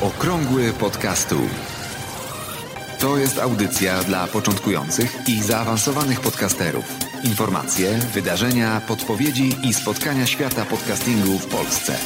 [0.00, 1.36] Okrągły podcastu.
[3.00, 6.84] To jest audycja dla początkujących i zaawansowanych podcasterów.
[7.24, 11.96] Informacje, wydarzenia, podpowiedzi i spotkania świata podcastingu w Polsce.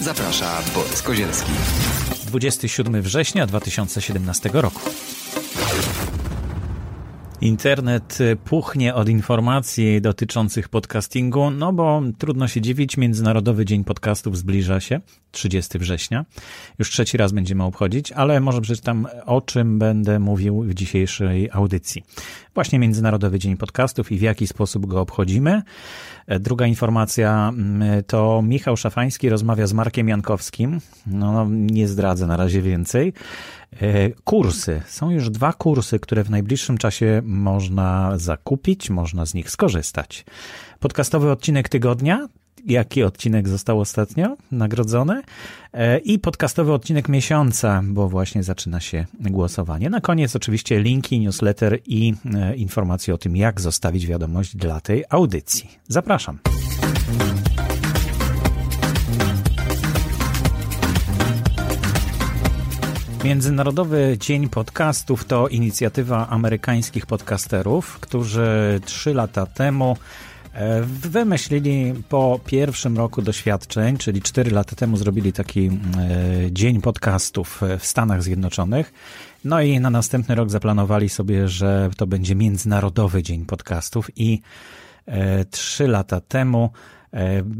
[0.00, 1.52] Zaprasza Borys Kozielski.
[2.26, 4.80] 27 września 2017 roku.
[7.40, 14.80] Internet puchnie od informacji dotyczących podcastingu, no bo trudno się dziwić, Międzynarodowy Dzień Podcastów zbliża
[14.80, 15.00] się,
[15.36, 16.24] 30 września.
[16.78, 22.04] Już trzeci raz będziemy obchodzić, ale może przeczytam o czym będę mówił w dzisiejszej audycji.
[22.54, 25.62] Właśnie Międzynarodowy Dzień Podcastów i w jaki sposób go obchodzimy.
[26.40, 30.80] Druga informacja mm, to Michał Szafański rozmawia z Markiem Jankowskim.
[31.06, 33.12] No, nie zdradzę na razie więcej.
[33.72, 34.82] E, kursy.
[34.86, 40.24] Są już dwa kursy, które w najbliższym czasie można zakupić, można z nich skorzystać.
[40.80, 42.28] Podcastowy odcinek tygodnia.
[42.66, 45.22] Jaki odcinek został ostatnio nagrodzony?
[45.72, 49.90] E, I podcastowy odcinek miesiąca, bo właśnie zaczyna się głosowanie.
[49.90, 55.04] Na koniec oczywiście linki, newsletter i e, informacje o tym, jak zostawić wiadomość dla tej
[55.10, 55.70] audycji.
[55.88, 56.38] Zapraszam.
[63.24, 69.96] Międzynarodowy Dzień Podcastów to inicjatywa amerykańskich podcasterów, którzy trzy lata temu
[70.82, 75.70] wymyślili po pierwszym roku doświadczeń, czyli cztery lata temu zrobili taki e,
[76.52, 78.92] Dzień Podcastów w Stanach Zjednoczonych.
[79.44, 84.40] No i na następny rok zaplanowali sobie, że to będzie Międzynarodowy Dzień Podcastów i
[85.06, 86.70] e, trzy lata temu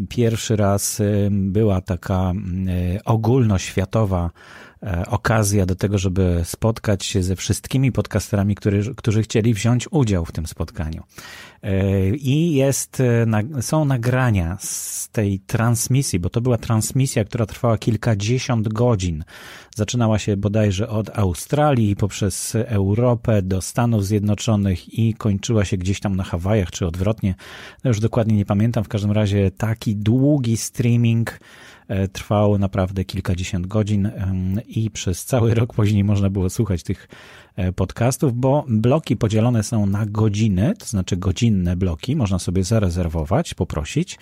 [0.08, 2.32] pierwszy raz była taka
[3.04, 4.30] ogólnoświatowa
[4.75, 4.75] E,
[5.06, 10.32] okazja do tego, żeby spotkać się ze wszystkimi podcasterami, który, którzy chcieli wziąć udział w
[10.32, 11.02] tym spotkaniu.
[11.62, 17.78] E, I jest, e, są nagrania z tej transmisji, bo to była transmisja, która trwała
[17.78, 19.24] kilkadziesiąt godzin.
[19.74, 26.16] Zaczynała się bodajże od Australii poprzez Europę do Stanów Zjednoczonych i kończyła się gdzieś tam
[26.16, 27.34] na Hawajach, czy odwrotnie.
[27.84, 28.84] No już dokładnie nie pamiętam.
[28.84, 31.40] W każdym razie taki długi streaming E,
[32.12, 34.10] trwał naprawdę kilkadziesiąt godzin
[34.66, 37.08] i przez cały rok później można było słuchać tych
[37.56, 43.54] e, podcastów, bo bloki podzielone są na godziny, to znaczy godzinne bloki, można sobie zarezerwować,
[43.54, 44.18] poprosić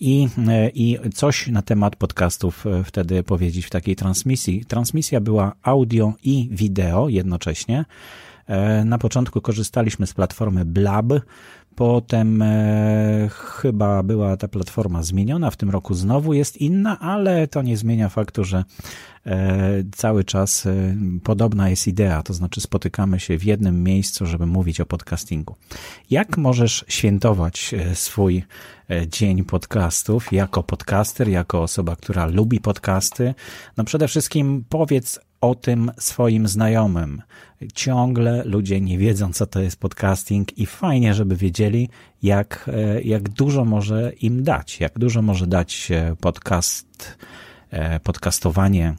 [0.00, 4.64] i, e, i coś na temat podcastów wtedy powiedzieć w takiej transmisji.
[4.64, 7.84] Transmisja była audio i wideo jednocześnie.
[8.84, 11.06] Na początku korzystaliśmy z platformy Blab,
[11.80, 17.62] Potem e, chyba była ta platforma zmieniona, w tym roku znowu jest inna, ale to
[17.62, 18.64] nie zmienia faktu, że
[19.26, 24.46] e, cały czas e, podobna jest idea, to znaczy spotykamy się w jednym miejscu, żeby
[24.46, 25.54] mówić o podcastingu.
[26.10, 28.44] Jak możesz świętować e, swój
[28.90, 33.34] e, dzień podcastów jako podcaster, jako osoba, która lubi podcasty?
[33.76, 37.22] No przede wszystkim powiedz o tym swoim znajomym.
[37.74, 41.88] Ciągle ludzie nie wiedzą, co to jest podcasting i fajnie, żeby wiedzieli,
[42.22, 45.88] jak, e, jak dużo może im dać, jak dużo może dać
[46.20, 47.18] podcast,
[47.70, 48.94] e, podcastowanie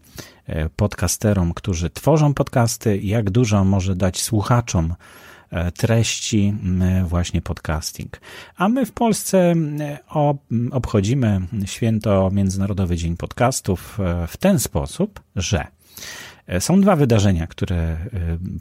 [0.46, 4.96] e, podcasterom, którzy tworzą podcasty, jak dużo może dać słuchaczom
[5.78, 6.54] treści
[7.06, 8.22] właśnie podcasting.
[8.56, 9.56] A my w Polsce
[10.72, 17.98] obchodzimy święto Międzynarodowy Dzień Podcastów w ten sposób, że E, są dwa wydarzenia, które e,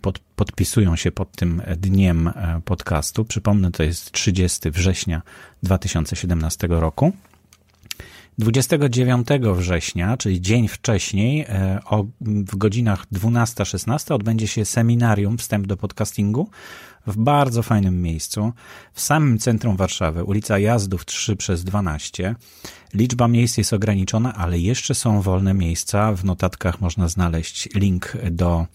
[0.03, 3.25] pod, podpisują się pod tym dniem e, podcastu.
[3.25, 5.23] Przypomnę, to jest 30 września
[5.63, 7.13] 2017 roku.
[8.41, 11.47] 29 września, czyli dzień wcześniej,
[11.85, 16.51] o, w godzinach 12-16 odbędzie się seminarium Wstęp do podcastingu
[17.07, 18.53] w bardzo fajnym miejscu,
[18.93, 22.35] w samym centrum Warszawy, ulica Jazdów 3 przez 12.
[22.95, 26.13] Liczba miejsc jest ograniczona, ale jeszcze są wolne miejsca.
[26.13, 28.67] W notatkach można znaleźć link do e,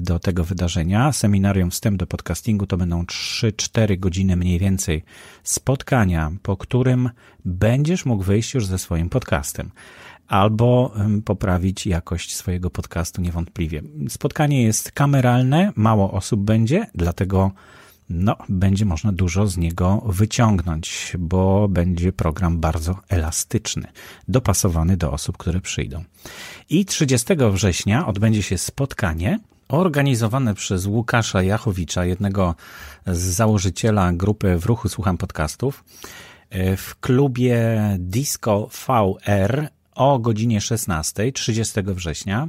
[0.00, 1.12] do tego wydarzenia.
[1.12, 5.04] Seminarium Wstęp do podcastingu to będą 3-4 godziny mniej więcej
[5.42, 7.10] spotkania, po którym
[7.44, 9.70] będziesz mógł wyjść już ze swoim podcastem
[10.28, 13.82] albo poprawić jakość swojego podcastu niewątpliwie.
[14.08, 17.50] Spotkanie jest kameralne, mało osób będzie, dlatego
[18.08, 23.88] no, będzie można dużo z niego wyciągnąć, bo będzie program bardzo elastyczny,
[24.28, 26.04] dopasowany do osób, które przyjdą.
[26.70, 29.38] I 30 września odbędzie się spotkanie
[29.68, 32.54] organizowane przez Łukasza Jachowicza, jednego
[33.06, 35.84] z założyciela grupy W Ruchu Słucham Podcastów,
[36.50, 37.58] e, w klubie
[37.98, 42.48] Disco VR o godzinie 16, 30 września.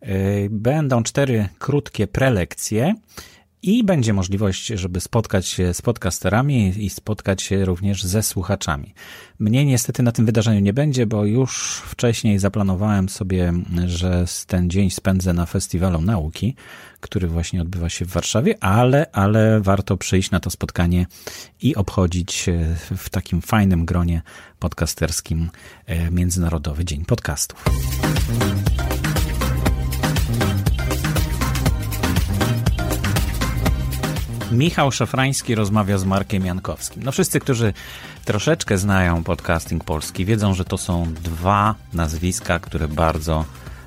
[0.00, 0.08] E,
[0.50, 2.94] będą cztery krótkie prelekcje
[3.66, 8.94] i będzie możliwość, żeby spotkać się z podcasterami i spotkać się również ze słuchaczami.
[9.38, 13.52] Mnie niestety na tym wydarzeniu nie będzie, bo już wcześniej zaplanowałem sobie,
[13.86, 16.54] że ten dzień spędzę na Festiwalu Nauki,
[17.00, 21.06] który właśnie odbywa się w Warszawie, ale, ale warto przyjść na to spotkanie
[21.62, 22.46] i obchodzić
[22.96, 24.22] w takim fajnym gronie
[24.58, 25.50] podcasterskim
[25.86, 27.64] e, Międzynarodowy Dzień Podcastów.
[34.52, 37.02] Michał Szafrański rozmawia z Markiem Jankowskim.
[37.02, 37.72] No wszyscy, którzy
[38.24, 43.44] troszeczkę znają podcasting polski, wiedzą, że to są dwa nazwiska, które bardzo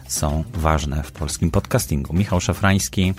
[0.07, 2.13] są ważne w polskim podcastingu.
[2.13, 3.13] Michał Szafrański,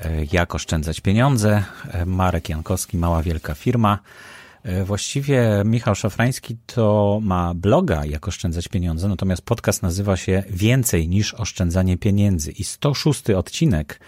[0.00, 3.98] e, jak oszczędzać pieniądze, e, Marek Jankowski, mała wielka firma.
[4.62, 11.08] E, właściwie Michał Szafrański to ma bloga Jak oszczędzać pieniądze, natomiast podcast nazywa się Więcej
[11.08, 14.00] niż oszczędzanie pieniędzy i 106 odcinek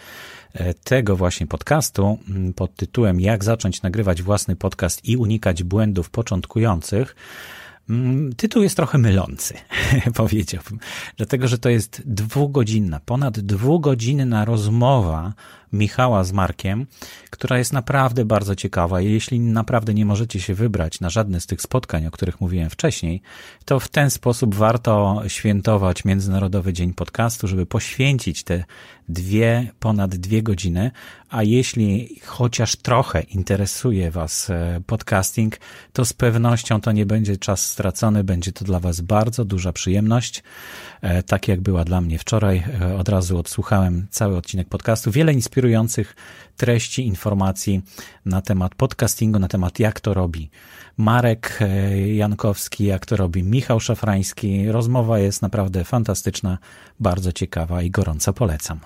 [0.84, 7.16] tego właśnie podcastu mm, pod tytułem Jak zacząć nagrywać własny podcast i unikać błędów początkujących.
[7.90, 9.54] Mm, tytuł jest trochę mylący,
[10.14, 10.78] powiedziałbym,
[11.16, 15.32] dlatego że to jest dwugodzinna, ponad dwugodzinna rozmowa
[15.72, 16.86] Michała z Markiem,
[17.30, 19.00] która jest naprawdę bardzo ciekawa.
[19.00, 23.22] Jeśli naprawdę nie możecie się wybrać na żadne z tych spotkań, o których mówiłem wcześniej,
[23.64, 28.64] to w ten sposób warto świętować Międzynarodowy Dzień Podcastu, żeby poświęcić te
[29.08, 30.90] dwie, ponad dwie godziny.
[31.30, 35.56] A jeśli chociaż trochę interesuje Was e, podcasting,
[35.92, 40.42] to z pewnością to nie będzie czas stracony, będzie to dla Was bardzo duża przyjemność.
[41.00, 45.10] E, tak jak była dla mnie wczoraj, e, od razu odsłuchałem cały odcinek podcastu.
[45.10, 46.16] Wiele inspirujących
[46.56, 47.82] treści, informacji
[48.24, 50.50] na temat podcastingu, na temat jak to robi
[50.96, 54.68] Marek e, Jankowski, jak to robi Michał Szafrański.
[54.72, 56.58] Rozmowa jest naprawdę fantastyczna,
[57.00, 58.80] bardzo ciekawa i gorąco polecam.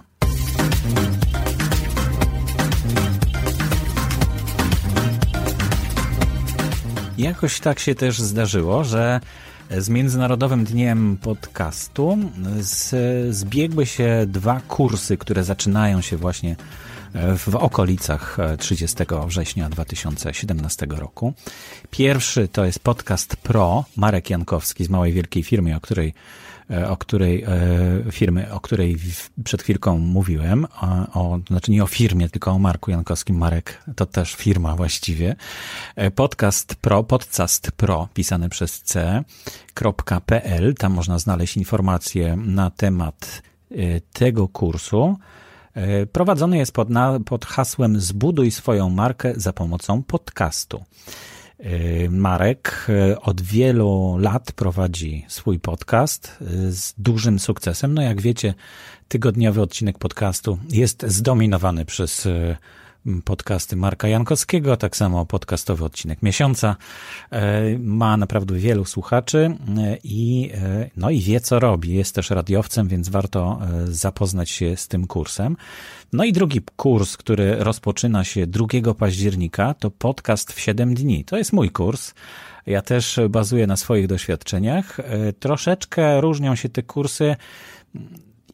[7.18, 9.20] Jakoś tak się też zdarzyło, że
[9.78, 12.18] z Międzynarodowym Dniem Podcastu.
[12.60, 12.94] Z,
[13.36, 16.56] zbiegły się dwa kursy, które zaczynają się właśnie
[17.48, 18.96] w okolicach 30
[19.26, 21.32] września 2017 roku.
[21.90, 26.14] Pierwszy to jest podcast Pro, Marek Jankowski z Małej Wielkiej Firmy, o której
[26.70, 28.96] E, o której e, firmy, o której
[29.44, 30.66] przed chwilką mówiłem,
[31.14, 33.36] o, znaczy nie o firmie, tylko o Marku Jankowskim.
[33.36, 35.36] Marek to też firma właściwie.
[35.96, 40.74] E, podcast Pro, podcast Pro, pisane przez c.pl.
[40.74, 43.42] Tam można znaleźć informacje na temat
[44.12, 45.16] tego kursu.
[46.12, 50.84] Prowadzony jest pod, na, pod hasłem Zbuduj swoją markę za pomocą podcastu.
[51.60, 56.36] Y, Marek y, od wielu lat prowadzi swój podcast
[56.68, 57.94] z dużym sukcesem.
[57.94, 58.54] No jak wiecie,
[59.08, 62.28] tygodniowy odcinek podcastu jest zdominowany przez
[63.24, 66.76] podcasty Marka Jankowskiego, tak samo podcastowy odcinek miesiąca.
[67.78, 69.56] Ma naprawdę wielu słuchaczy
[70.04, 70.50] i,
[70.96, 71.94] no i wie, co robi.
[71.94, 75.56] Jest też radiowcem, więc warto zapoznać się z tym kursem.
[76.12, 81.24] No i drugi kurs, który rozpoczyna się 2 października, to podcast w 7 dni.
[81.24, 82.14] To jest mój kurs.
[82.66, 85.00] Ja też bazuję na swoich doświadczeniach.
[85.00, 87.36] E, troszeczkę różnią się te kursy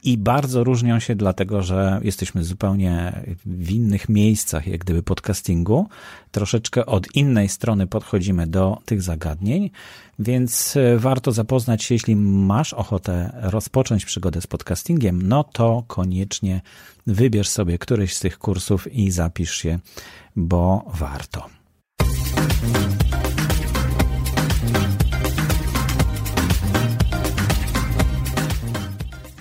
[0.06, 5.88] i bardzo różnią się dlatego, że jesteśmy zupełnie w innych miejscach, jak gdyby podcastingu.
[6.31, 9.70] Troszeczkę od innej strony podchodzimy do tych zagadnień,
[10.19, 16.60] więc e, warto zapoznać się, jeśli masz ochotę rozpocząć przygodę z podcastingiem, no to koniecznie
[17.06, 19.79] wybierz sobie któryś z tych kursów i zapisz się,
[20.36, 21.46] bo warto.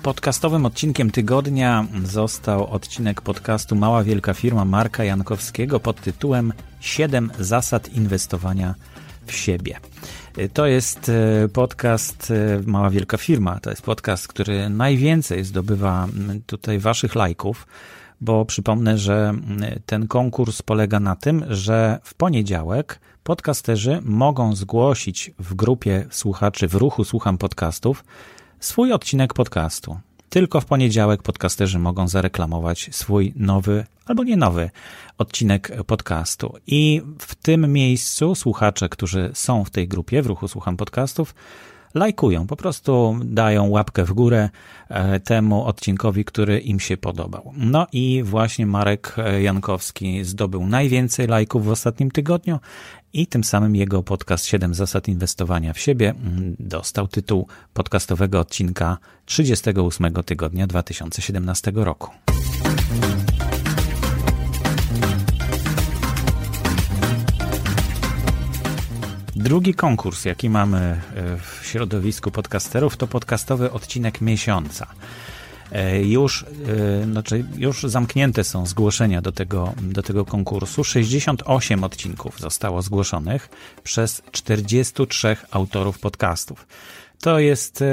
[0.05, 7.93] Podcastowym odcinkiem tygodnia został odcinek podcastu Mała Wielka Firma Marka Jankowskiego pod tytułem 7 zasad
[7.93, 8.75] inwestowania
[9.25, 9.79] w siebie.
[10.53, 13.59] To jest e, podcast e, Mała Wielka Firma.
[13.59, 16.07] To jest podcast, który najwięcej zdobywa
[16.45, 17.67] tutaj waszych lajków,
[18.21, 19.33] bo przypomnę, że
[19.85, 26.75] ten konkurs polega na tym, że w poniedziałek podcasterzy mogą zgłosić w grupie słuchaczy w
[26.75, 28.03] ruchu Słucham Podcastów
[28.59, 29.99] swój odcinek podcastu.
[30.29, 34.69] Tylko w poniedziałek podcasterzy mogą zareklamować swój nowy albo nie nowy
[35.17, 36.53] odcinek podcastu.
[36.67, 41.35] I w tym miejscu słuchacze, którzy są w tej grupie, w ruchu Słucham Podcastów,
[41.95, 44.49] lajkują, po prostu dają łapkę w górę
[44.89, 47.53] e, temu odcinkowi, który im się podobał.
[47.57, 52.59] No i właśnie Marek Jankowski zdobył najwięcej lajków w ostatnim tygodniu
[53.13, 58.97] i tym samym jego podcast 7 zasad inwestowania w siebie mm, dostał tytuł podcastowego odcinka
[59.25, 62.09] 38 tygodnia 2017 roku.
[69.35, 71.01] Drugi konkurs, jaki mamy e,
[71.37, 74.87] w środowisku podcasterów, to podcastowy odcinek miesiąca.
[75.71, 76.45] E, już,
[77.01, 80.83] e, znaczy już zamknięte są zgłoszenia do tego, do tego konkursu.
[80.83, 83.49] 68 odcinków zostało zgłoszonych
[83.83, 86.67] przez 43 autorów podcastów.
[87.21, 87.83] To jest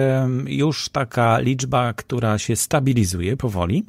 [0.46, 3.84] już taka liczba, która się stabilizuje powoli.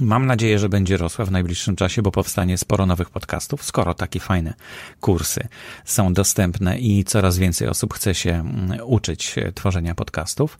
[0.00, 4.20] Mam nadzieję, że będzie rosła w najbliższym czasie, bo powstanie sporo nowych podcastów, skoro takie
[4.20, 4.54] fajne
[5.00, 5.48] kursy
[5.84, 10.58] są dostępne i coraz więcej osób chce się mm, uczyć tworzenia podcastów.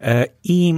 [0.00, 0.74] E, I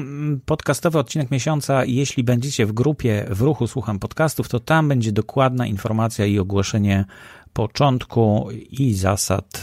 [0.47, 5.67] podcastowy odcinek miesiąca, jeśli będziecie w grupie w ruchu Słucham Podcastów, to tam będzie dokładna
[5.67, 7.05] informacja i ogłoszenie
[7.53, 9.63] początku i zasad,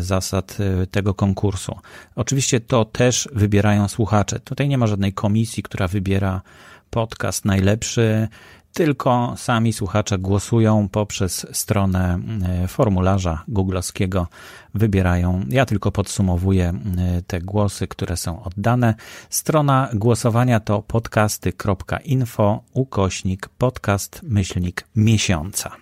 [0.00, 1.76] zasad e, tego konkursu.
[2.16, 4.40] Oczywiście to też wybierają słuchacze.
[4.40, 6.42] Tutaj nie ma żadnej komisji, która wybiera
[6.90, 8.28] podcast najlepszy,
[8.72, 14.26] tylko sami słuchacze głosują poprzez stronę e, formularza googlowskiego,
[14.74, 15.44] wybierają.
[15.48, 18.94] Ja tylko podsumowuję e, te głosy, które są oddane.
[19.30, 25.76] Strona głosowania to podcasty.info ukośnik podcast myślnik miesiąca.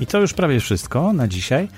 [0.00, 1.68] I to już prawie wszystko na dzisiaj.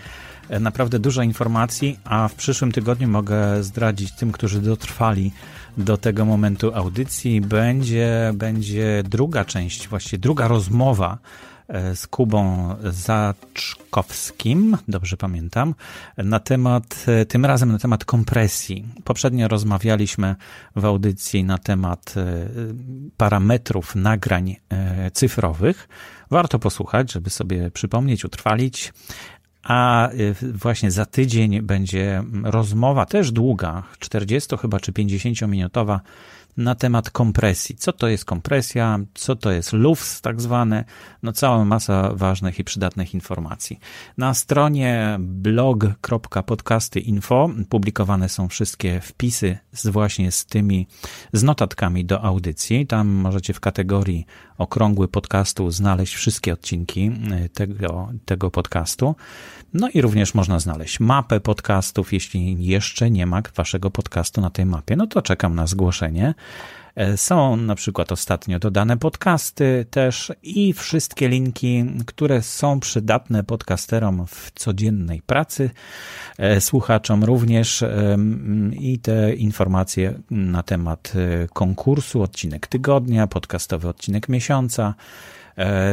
[0.50, 5.33] E, naprawdę dużo informacji, a w przyszłym tygodniu mogę zdradzić tym, którzy dotrwali
[5.78, 11.19] do tego momentu audycji, będzie, będzie druga część, właściwie druga rozmowa
[11.69, 15.75] e, z Kubą Zaczkowskim, dobrze pamiętam,
[16.16, 18.88] na temat, e, tym razem na temat kompresji.
[19.04, 20.37] Poprzednio rozmawialiśmy
[20.76, 22.14] w audycji na temat
[23.16, 24.57] parametrów nagrań
[25.12, 25.88] cyfrowych.
[26.30, 28.92] Warto posłuchać, żeby sobie przypomnieć, utrwalić.
[29.62, 36.00] A y, właśnie za tydzień będzie rozmowa też długa, 40 chyba czy 50 minutowa
[36.57, 37.76] na temat kompresji.
[37.76, 40.85] Co to jest kompresja, co to jest LUFS tak zwane,
[41.23, 43.79] no cała masa ważnych i przydatnych informacji.
[44.19, 50.87] Na stronie blog.podcasty.info publikowane są wszystkie wpisy z właśnie z tymi,
[51.33, 52.87] z notatkami do audycji.
[52.87, 54.26] Tam możecie w kategorii
[54.61, 57.11] okrągły podcastu znaleźć wszystkie odcinki
[57.45, 59.14] y, tego, tego podcastu.
[59.75, 62.12] No i również można znaleźć mapę podcastów.
[62.12, 66.35] Jeśli jeszcze nie ma waszego podcastu na tej mapie, no to czekam na zgłoszenie.
[66.94, 74.26] E, są na przykład ostatnio dodane podcasty też i wszystkie linki, które są przydatne podcasterom
[74.26, 75.70] w codziennej pracy,
[76.38, 77.85] e, słuchaczom również
[78.73, 84.94] i te informacje na temat e, konkursu, odcinek tygodnia, podcastowy odcinek miesiąca, E,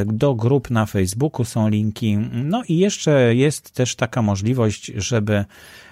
[0.06, 2.18] do grup na Facebooku są linki.
[2.34, 5.46] No i jeszcze jest też taka możliwość, żeby